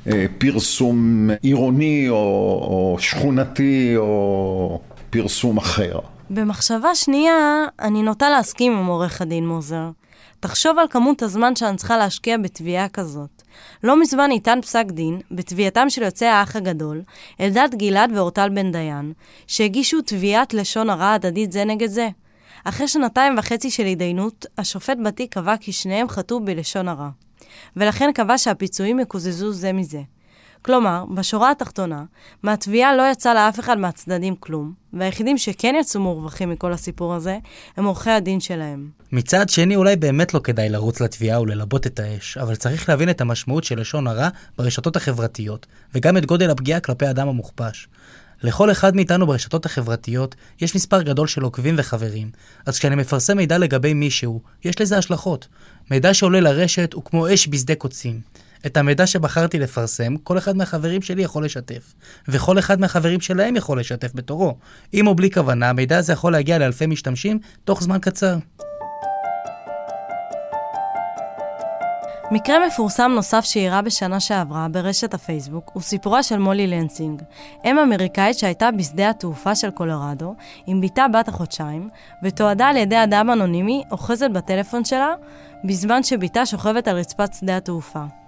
אה, 0.07 0.25
פרסום 0.37 1.29
עירוני 1.41 2.09
או, 2.09 2.15
או 2.15 2.97
שכונתי 2.99 3.93
או 3.97 4.79
פרסום 5.09 5.57
אחר. 5.57 5.99
במחשבה 6.29 6.95
שנייה, 6.95 7.65
אני 7.79 8.03
נוטה 8.03 8.29
להסכים 8.29 8.77
עם 8.77 8.85
עורך 8.85 9.21
הדין 9.21 9.47
מוזר. 9.47 9.89
תחשוב 10.39 10.79
על 10.79 10.85
כמות 10.89 11.21
הזמן 11.21 11.55
שאני 11.55 11.77
צריכה 11.77 11.97
להשקיע 11.97 12.37
בתביעה 12.37 12.89
כזאת. 12.89 13.38
לא 13.83 14.01
מזמן 14.01 14.27
ניתן 14.29 14.59
פסק 14.61 14.85
דין 14.85 15.21
בתביעתם 15.31 15.89
של 15.89 16.01
יוצאי 16.01 16.27
האח 16.27 16.55
הגדול, 16.55 17.01
אלדד 17.41 17.69
גלעד 17.75 18.11
ואורטל 18.15 18.49
בן 18.49 18.71
דיין, 18.71 19.13
שהגישו 19.47 20.01
תביעת 20.01 20.53
לשון 20.53 20.89
הרע 20.89 21.13
הדדית 21.13 21.51
זה 21.51 21.65
נגד 21.65 21.87
זה. 21.87 22.09
אחרי 22.63 22.87
שנתיים 22.87 23.37
וחצי 23.37 23.71
של 23.71 23.85
התדיינות, 23.85 24.45
השופט 24.57 24.97
בתיק 25.05 25.33
קבע 25.33 25.57
כי 25.57 25.71
שניהם 25.71 26.09
חטאו 26.09 26.39
בלשון 26.39 26.87
הרע. 26.87 27.09
ולכן 27.75 28.11
קבע 28.13 28.37
שהפיצויים 28.37 28.99
יקוזזו 28.99 29.51
זה 29.51 29.73
מזה. 29.73 30.01
כלומר, 30.61 31.05
בשורה 31.15 31.51
התחתונה, 31.51 32.03
מהתביעה 32.43 32.95
לא 32.95 33.03
יצא 33.11 33.33
לאף 33.33 33.59
אחד 33.59 33.77
מהצדדים 33.77 34.35
כלום, 34.35 34.73
והיחידים 34.93 35.37
שכן 35.37 35.75
יצאו 35.79 36.01
מורווחים 36.01 36.49
מכל 36.49 36.73
הסיפור 36.73 37.13
הזה, 37.13 37.37
הם 37.77 37.85
עורכי 37.85 38.09
הדין 38.09 38.39
שלהם. 38.39 38.89
מצד 39.11 39.49
שני, 39.49 39.75
אולי 39.75 39.95
באמת 39.95 40.33
לא 40.33 40.39
כדאי 40.39 40.69
לרוץ 40.69 41.01
לתביעה 41.01 41.41
וללבות 41.41 41.87
את 41.87 41.99
האש, 41.99 42.37
אבל 42.37 42.55
צריך 42.55 42.89
להבין 42.89 43.09
את 43.09 43.21
המשמעות 43.21 43.63
של 43.63 43.79
לשון 43.79 44.07
הרע 44.07 44.29
ברשתות 44.57 44.95
החברתיות, 44.95 45.65
וגם 45.95 46.17
את 46.17 46.25
גודל 46.25 46.49
הפגיעה 46.49 46.79
כלפי 46.79 47.05
האדם 47.05 47.27
המוכפש. 47.27 47.87
לכל 48.43 48.71
אחד 48.71 48.95
מאיתנו 48.95 49.27
ברשתות 49.27 49.65
החברתיות 49.65 50.35
יש 50.61 50.75
מספר 50.75 51.01
גדול 51.01 51.27
של 51.27 51.41
עוקבים 51.41 51.75
וחברים, 51.77 52.31
אז 52.65 52.79
כשאני 52.79 52.95
מפרסם 52.95 53.37
מידע 53.37 53.57
לגבי 53.57 53.93
מישהו, 53.93 54.41
יש 54.65 54.81
לזה 54.81 54.97
השלכות. 54.97 55.47
מידע 55.91 56.13
שעולה 56.13 56.39
לרשת 56.39 56.93
הוא 56.93 57.03
כמו 57.03 57.33
אש 57.33 57.47
בשדה 57.47 57.75
קוצים. 57.75 58.19
את 58.65 58.77
המידע 58.77 59.07
שבחרתי 59.07 59.59
לפרסם, 59.59 60.17
כל 60.17 60.37
אחד 60.37 60.57
מהחברים 60.57 61.01
שלי 61.01 61.23
יכול 61.23 61.45
לשתף. 61.45 61.93
וכל 62.27 62.59
אחד 62.59 62.79
מהחברים 62.79 63.21
שלהם 63.21 63.55
יכול 63.55 63.79
לשתף 63.79 64.11
בתורו. 64.15 64.57
עם 64.91 65.07
או 65.07 65.15
בלי 65.15 65.31
כוונה, 65.31 65.69
המידע 65.69 65.97
הזה 65.97 66.13
יכול 66.13 66.31
להגיע 66.31 66.57
לאלפי 66.57 66.85
משתמשים 66.85 67.39
תוך 67.63 67.83
זמן 67.83 67.97
קצר. 68.01 68.37
מקרה 72.31 72.67
מפורסם 72.67 73.11
נוסף 73.15 73.45
שאירע 73.45 73.81
בשנה 73.81 74.19
שעברה 74.19 74.67
ברשת 74.71 75.13
הפייסבוק 75.13 75.71
הוא 75.73 75.81
סיפורה 75.81 76.23
של 76.23 76.37
מולי 76.37 76.67
לנסינג, 76.67 77.21
אם 77.65 77.79
אמריקאית 77.79 78.37
שהייתה 78.37 78.69
בשדה 78.71 79.09
התעופה 79.09 79.55
של 79.55 79.71
קולורדו 79.71 80.35
עם 80.67 80.81
בתה 80.81 81.05
בת 81.13 81.27
החודשיים, 81.27 81.89
ותועדה 82.23 82.67
על 82.67 82.77
ידי 82.77 83.03
אדם 83.03 83.29
אנונימי 83.29 83.83
אוחזת 83.91 84.29
בטלפון 84.33 84.85
שלה 84.85 85.13
בזמן 85.63 86.03
שבתה 86.03 86.45
שוכבת 86.45 86.87
על 86.87 86.97
רצפת 86.97 87.33
שדה 87.33 87.57
התעופה. 87.57 88.18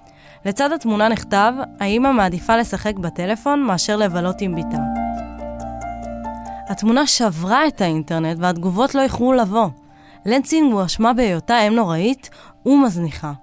לצד 0.45 0.71
התמונה 0.71 1.07
נכתב, 1.07 1.53
האמא 1.79 2.11
מעדיפה 2.11 2.57
לשחק 2.57 2.95
בטלפון 2.95 3.63
מאשר 3.63 3.97
לבלות 3.97 4.41
עם 4.41 4.55
בתה. 4.55 4.77
התמונה 6.67 7.07
שברה 7.07 7.67
את 7.67 7.81
האינטרנט 7.81 8.37
והתגובות 8.39 8.95
לא 8.95 9.01
איחרו 9.01 9.33
לבוא. 9.33 9.69
לנסינג 10.25 10.73
הואשמה 10.73 11.13
בהיותה 11.13 11.59
אם 11.67 11.75
נוראית 11.75 12.29
ומזניחה. 12.65 13.33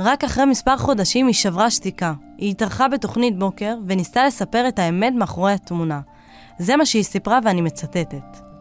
רק 0.00 0.24
אחרי 0.24 0.44
מספר 0.44 0.76
חודשים 0.76 1.26
היא 1.26 1.34
שברה 1.34 1.70
שתיקה. 1.70 2.12
היא 2.38 2.50
התארחה 2.50 2.88
בתוכנית 2.88 3.38
בוקר 3.38 3.76
וניסתה 3.86 4.26
לספר 4.26 4.68
את 4.68 4.78
האמת 4.78 5.12
מאחורי 5.16 5.52
התמונה. 5.52 6.00
זה 6.58 6.76
מה 6.76 6.86
שהיא 6.86 7.02
סיפרה 7.02 7.38
ואני 7.44 7.60
מצטטת. 7.60 8.51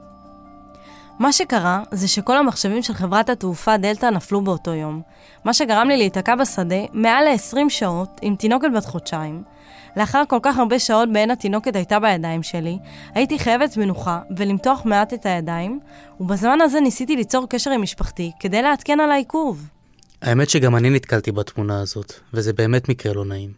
מה 1.22 1.34
שקרה 1.34 1.84
זה 1.92 2.08
שכל 2.08 2.38
המחשבים 2.38 2.84
של 2.84 2.94
חברת 2.94 3.30
התעופה 3.30 3.78
דלתא 3.78 4.06
נפלו 4.06 4.42
באותו 4.42 4.74
יום, 4.74 5.02
מה 5.46 5.54
שגרם 5.54 5.88
לי 5.88 5.98
להיתקע 5.98 6.36
בשדה 6.36 6.76
מעל 6.94 7.24
ל-20 7.24 7.70
שעות 7.70 8.20
עם 8.22 8.36
תינוקת 8.36 8.68
בת 8.78 8.86
חודשיים. 8.86 9.44
לאחר 9.98 10.24
כל 10.28 10.40
כך 10.42 10.58
הרבה 10.58 10.80
שעות 10.80 11.14
בהן 11.14 11.32
התינוקת 11.32 11.76
הייתה 11.76 12.00
בידיים 12.00 12.44
שלי, 12.44 12.78
הייתי 13.14 13.40
חייבת 13.40 13.78
מנוחה 13.78 14.20
ולמתוח 14.38 14.82
מעט 14.86 15.14
את 15.14 15.26
הידיים, 15.26 15.80
ובזמן 16.20 16.62
הזה 16.62 16.80
ניסיתי 16.80 17.16
ליצור 17.16 17.50
קשר 17.50 17.72
עם 17.72 17.82
משפחתי 17.82 18.32
כדי 18.40 18.62
לעדכן 18.62 19.00
על 19.00 19.12
העיכוב. 19.12 19.68
האמת 20.22 20.50
שגם 20.50 20.76
אני 20.76 20.90
נתקלתי 20.90 21.32
בתמונה 21.32 21.82
הזאת, 21.82 22.14
וזה 22.34 22.54
באמת 22.54 22.90
מקרה 22.90 23.14
לא 23.14 23.26
נעים. 23.26 23.52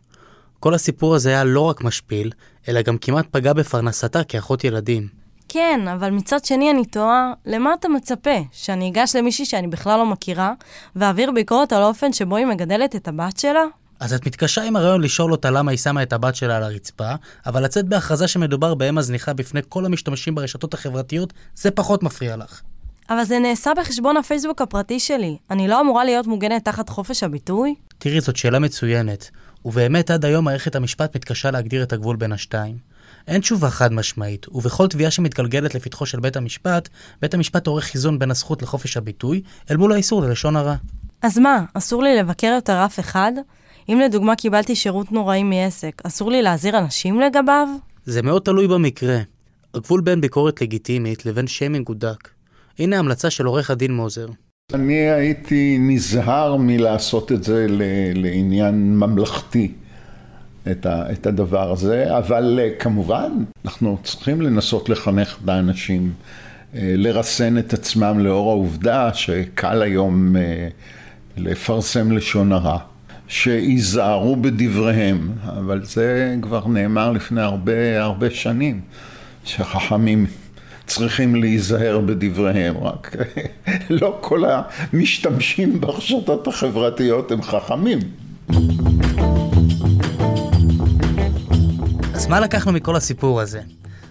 כל 0.59 0.73
הסיפור 0.73 1.15
הזה 1.15 1.29
היה 1.29 1.43
לא 1.43 1.61
רק 1.61 1.83
משפיל, 1.83 2.31
אלא 2.69 2.81
גם 2.81 2.97
כמעט 2.97 3.25
פגע 3.31 3.53
בפרנסתה 3.53 4.23
כאחות 4.23 4.63
ילדים. 4.63 5.22
כן, 5.53 5.87
אבל 5.87 6.09
מצד 6.09 6.45
שני 6.45 6.71
אני 6.71 6.85
תוהה, 6.85 7.33
למה 7.45 7.73
אתה 7.73 7.89
מצפה? 7.89 8.37
שאני 8.51 8.89
אגש 8.89 9.15
למישהי 9.15 9.45
שאני 9.45 9.67
בכלל 9.67 9.97
לא 9.97 10.05
מכירה, 10.05 10.53
ואעביר 10.95 11.31
ביקורת 11.31 11.73
על 11.73 11.81
האופן 11.81 12.13
שבו 12.13 12.35
היא 12.35 12.45
מגדלת 12.45 12.95
את 12.95 13.07
הבת 13.07 13.37
שלה? 13.39 13.63
אז 13.99 14.13
את 14.13 14.27
מתקשה 14.27 14.63
עם 14.63 14.75
הרעיון 14.75 15.01
לשאול 15.01 15.31
אותה 15.31 15.51
למה 15.51 15.71
היא 15.71 15.79
שמה 15.79 16.03
את 16.03 16.13
הבת 16.13 16.35
שלה 16.35 16.57
על 16.57 16.63
הרצפה, 16.63 17.11
אבל 17.45 17.63
לצאת 17.63 17.85
בהכרזה 17.85 18.27
שמדובר 18.27 18.73
באם 18.73 18.97
הזניחה 18.97 19.33
בפני 19.33 19.61
כל 19.69 19.85
המשתמשים 19.85 20.35
ברשתות 20.35 20.73
החברתיות, 20.73 21.33
זה 21.55 21.71
פחות 21.71 22.03
מפריע 22.03 22.35
לך. 22.35 22.61
אבל 23.09 23.23
זה 23.23 23.39
נעשה 23.39 23.71
בחשבון 23.77 24.17
הפייסבוק 24.17 24.61
הפרטי 24.61 24.99
שלי. 24.99 25.37
אני 25.51 25.67
לא 25.67 25.81
אמורה 25.81 26.05
להיות 26.05 26.27
מוגנת 26.27 26.65
תחת 26.65 26.89
חופש 26.89 27.23
הביטוי? 27.23 27.75
תראי, 27.97 28.21
זאת 28.21 28.35
שאלה 28.35 28.59
מצוינת. 28.59 29.29
ובאמת 29.65 30.11
עד 30.11 30.25
היום 30.25 30.45
מערכת 30.45 30.75
המשפט 30.75 31.15
מתקשה 31.15 31.51
להגדיר 31.51 31.83
את 31.83 31.93
הגבול 31.93 32.15
בין 32.15 32.31
השתיים. 32.31 32.92
אין 33.27 33.41
תשובה 33.41 33.69
חד 33.69 33.93
משמעית, 33.93 34.45
ובכל 34.51 34.87
תביעה 34.87 35.11
שמתגלגלת 35.11 35.75
לפתחו 35.75 36.05
של 36.05 36.19
בית 36.19 36.35
המשפט, 36.35 36.89
בית 37.21 37.33
המשפט 37.33 37.67
עורך 37.67 37.83
חיזון 37.83 38.19
בין 38.19 38.31
הזכות 38.31 38.61
לחופש 38.61 38.97
הביטוי, 38.97 39.41
אל 39.71 39.77
מול 39.77 39.91
האיסור 39.91 40.21
ללשון 40.21 40.55
הרע. 40.55 40.75
אז 41.21 41.37
מה, 41.37 41.65
אסור 41.73 42.03
לי 42.03 42.17
לבקר 42.17 42.47
יותר 42.47 42.85
אף 42.85 42.99
אחד? 42.99 43.31
אם 43.89 43.99
לדוגמה 44.05 44.35
קיבלתי 44.35 44.75
שירות 44.75 45.11
נוראי 45.11 45.43
מעסק, 45.43 46.01
אסור 46.03 46.31
לי 46.31 46.41
להזהיר 46.41 46.77
אנשים 46.77 47.19
לגביו? 47.19 47.67
זה 48.05 48.21
מאוד 48.21 48.41
תלוי 48.41 48.67
במקרה. 48.67 49.17
הגבול 49.73 50.01
בין 50.01 50.21
ביקורת 50.21 50.61
לגיטימית 50.61 51.25
לבין 51.25 51.47
שיימינג 51.47 51.87
הוא 51.87 51.95
דק. 51.95 52.29
הנה 52.79 52.99
המלצה 52.99 53.29
של 53.29 53.45
עורך 53.45 53.71
הדין 53.71 53.93
מוזר. 53.93 54.27
אני 54.73 54.93
הייתי 54.93 55.77
נזהר 55.79 56.55
מלעשות 56.55 57.31
את 57.31 57.43
זה 57.43 57.65
לעניין 58.15 58.95
ממלכתי. 58.97 59.71
את, 60.71 60.85
ה, 60.85 61.11
את 61.11 61.27
הדבר 61.27 61.71
הזה, 61.71 62.17
אבל 62.17 62.59
אה, 62.61 62.69
כמובן, 62.79 63.31
אנחנו 63.65 63.97
צריכים 64.03 64.41
לנסות 64.41 64.89
לחנך 64.89 65.37
את 65.43 65.49
האנשים, 65.49 66.13
אה, 66.75 66.93
לרסן 66.97 67.57
את 67.57 67.73
עצמם 67.73 68.19
לאור 68.19 68.49
העובדה 68.51 69.13
שקל 69.13 69.81
היום 69.81 70.35
אה, 70.35 70.67
לפרסם 71.37 72.11
לשון 72.11 72.51
הרע. 72.51 72.77
שייזהרו 73.27 74.35
בדבריהם, 74.35 75.31
אבל 75.43 75.85
זה 75.85 76.35
כבר 76.41 76.67
נאמר 76.67 77.11
לפני 77.11 77.41
הרבה 77.41 78.03
הרבה 78.03 78.29
שנים, 78.29 78.81
שחכמים 79.45 80.25
צריכים 80.87 81.35
להיזהר 81.35 81.99
בדבריהם, 81.99 82.77
רק 82.77 83.15
לא 83.89 84.17
כל 84.21 84.43
המשתמשים 84.45 85.81
ברשתות 85.81 86.47
החברתיות 86.47 87.31
הם 87.31 87.41
חכמים. 87.41 87.99
מה 92.33 92.39
לקחנו 92.39 92.71
מכל 92.71 92.95
הסיפור 92.95 93.41
הזה? 93.41 93.61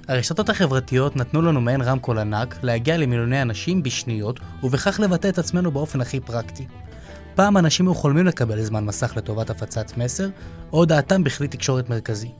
הרשתות 0.09 0.49
החברתיות 0.49 1.17
נתנו 1.17 1.43
לנו 1.43 1.61
מעין 1.61 1.83
רמקול 1.83 2.19
ענק 2.19 2.57
להגיע 2.62 2.97
למיליוני 2.97 3.43
אנשים 3.43 3.83
בשניות, 3.83 4.41
ובכך 4.62 5.00
לבטא 5.00 5.29
את 5.29 5.38
עצמנו 5.38 5.71
באופן 5.71 6.00
הכי 6.00 6.21
פרקטי. 6.21 6.67
פעם 7.35 7.57
אנשים 7.57 7.87
היו 7.87 7.95
חולמים 7.95 8.26
לקבל 8.26 8.62
זמן 8.62 8.85
מסך 8.85 9.17
לטובת 9.17 9.50
הפצת 9.50 9.97
מסר, 9.97 10.29
או 10.73 10.79
הודעתם 10.79 11.25
בכלי 11.25 11.49
תקשורת 11.49 11.91
מרכזי. 11.91 12.31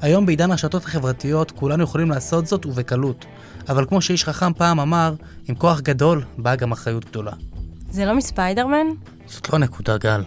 היום 0.00 0.26
בעידן 0.26 0.50
הרשתות 0.50 0.84
החברתיות 0.84 1.50
כולנו 1.50 1.84
יכולים 1.84 2.10
לעשות 2.10 2.46
זאת 2.46 2.66
ובקלות, 2.66 3.24
אבל 3.68 3.86
כמו 3.86 4.02
שאיש 4.02 4.24
חכם 4.24 4.52
פעם 4.52 4.80
אמר, 4.80 5.14
עם 5.48 5.54
כוח 5.54 5.80
גדול 5.80 6.24
באה 6.38 6.56
גם 6.56 6.72
אחריות 6.72 7.04
גדולה. 7.04 7.32
זה 7.90 8.04
לא 8.04 8.14
מספיידרמן? 8.14 8.86
זאת 9.26 9.52
לא 9.52 9.58
נקודה 9.58 9.98
גל. 9.98 10.22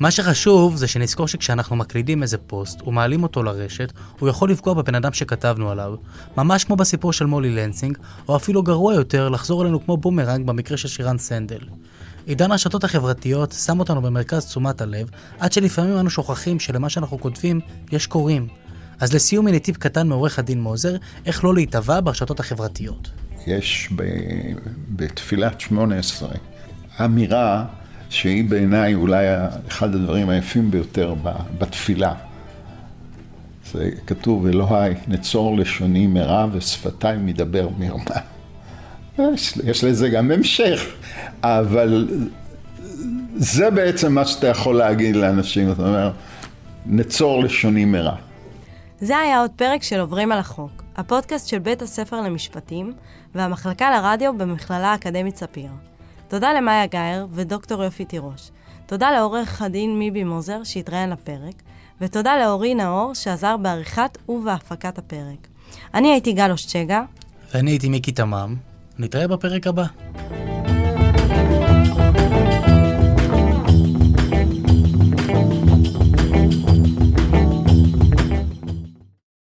מה 0.00 0.10
שחשוב 0.10 0.76
זה 0.76 0.88
שנזכור 0.88 1.28
שכשאנחנו 1.28 1.76
מקלידים 1.76 2.22
איזה 2.22 2.38
פוסט 2.38 2.86
ומעלים 2.86 3.22
אותו 3.22 3.42
לרשת, 3.42 3.92
הוא 4.18 4.28
יכול 4.28 4.50
לפגוע 4.50 4.74
בבן 4.74 4.94
אדם 4.94 5.12
שכתבנו 5.12 5.70
עליו, 5.70 5.94
ממש 6.36 6.64
כמו 6.64 6.76
בסיפור 6.76 7.12
של 7.12 7.26
מולי 7.26 7.50
לנסינג, 7.50 7.98
או 8.28 8.36
אפילו 8.36 8.62
גרוע 8.62 8.94
יותר, 8.94 9.28
לחזור 9.28 9.62
אלינו 9.62 9.84
כמו 9.84 9.96
בומרנג 9.96 10.46
במקרה 10.46 10.76
של 10.76 10.88
שירן 10.88 11.18
סנדל. 11.18 11.58
עידן 12.26 12.50
הרשתות 12.50 12.84
החברתיות 12.84 13.52
שם 13.52 13.80
אותנו 13.80 14.02
במרכז 14.02 14.46
תשומת 14.46 14.80
הלב, 14.80 15.10
עד 15.38 15.52
שלפעמים 15.52 15.96
אנו 15.96 16.10
שוכחים 16.10 16.60
שלמה 16.60 16.88
שאנחנו 16.90 17.20
כותבים 17.20 17.60
יש 17.92 18.06
קוראים. 18.06 18.48
אז 19.00 19.14
לסיום 19.14 19.46
הנה 19.46 19.58
טיפ 19.58 19.76
קטן 19.76 20.08
מעורך 20.08 20.38
הדין 20.38 20.62
מוזר, 20.62 20.96
איך 21.26 21.44
לא 21.44 21.54
להיטבע 21.54 22.00
ברשתות 22.00 22.40
החברתיות. 22.40 23.10
יש 23.46 23.88
ב... 23.96 24.02
בתפילת 24.88 25.60
שמונה 25.60 25.96
עשרה 25.96 26.34
אמירה 27.04 27.64
שהיא 28.10 28.44
בעיניי 28.44 28.94
אולי 28.94 29.26
אחד 29.68 29.94
הדברים 29.94 30.28
היפים 30.28 30.70
ביותר 30.70 31.14
בתפילה. 31.58 32.14
זה 33.72 33.90
כתוב, 34.06 34.46
אלוהי, 34.46 34.94
נצור 35.08 35.56
לשוני 35.56 36.06
מרע 36.06 36.46
ושפתיי 36.52 37.16
מדבר 37.16 37.68
מרמה. 37.78 38.20
יש, 39.18 39.56
יש 39.64 39.84
לזה 39.84 40.08
גם 40.08 40.30
המשך, 40.30 40.86
אבל 41.42 42.08
זה 43.36 43.70
בעצם 43.70 44.12
מה 44.12 44.24
שאתה 44.24 44.46
יכול 44.46 44.76
להגיד 44.76 45.16
לאנשים, 45.16 45.72
אתה 45.72 45.82
אומר, 45.82 46.10
נצור 46.86 47.44
לשוני 47.44 47.84
מרע. 47.84 48.14
זה 49.00 49.18
היה 49.18 49.40
עוד 49.40 49.50
פרק 49.56 49.82
של 49.82 50.00
עוברים 50.00 50.32
על 50.32 50.38
החוק, 50.38 50.82
הפודקאסט 50.96 51.48
של 51.48 51.58
בית 51.58 51.82
הספר 51.82 52.20
למשפטים 52.20 52.92
והמחלקה 53.34 53.90
לרדיו 53.90 54.38
במכללה 54.38 54.92
האקדמית 54.92 55.36
ספיר. 55.36 55.68
תודה 56.28 56.52
למאיה 56.52 56.86
גאייר 56.86 57.26
ודוקטור 57.32 57.84
יופי 57.84 58.04
תירוש. 58.04 58.50
תודה 58.86 59.10
לעורך 59.10 59.62
הדין 59.62 59.98
מיבי 59.98 60.24
מוזר 60.24 60.64
שהתראיין 60.64 61.10
לפרק, 61.10 61.62
ותודה 62.00 62.38
לאורי 62.38 62.74
נאור 62.74 63.14
שעזר 63.14 63.56
בעריכת 63.56 64.18
ובהפקת 64.28 64.98
הפרק. 64.98 65.48
אני 65.94 66.12
הייתי 66.12 66.32
גל 66.32 66.50
אושצ'גה. 66.50 67.02
ואני 67.54 67.70
הייתי 67.70 67.88
מיקי 67.88 68.12
תמם. 68.12 68.56
נתראה 68.98 69.28
בפרק 69.28 69.66
הבא. 69.66 69.84